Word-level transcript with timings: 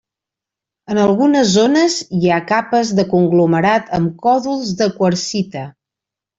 En 0.93 0.99
algunes 1.01 1.51
zones 1.57 1.97
hi 2.21 2.31
ha 2.31 2.41
capes 2.53 2.95
de 3.01 3.07
conglomerat 3.13 3.95
amb 4.01 4.19
còdols 4.27 4.75
de 4.83 4.93
quarsita. 4.99 5.67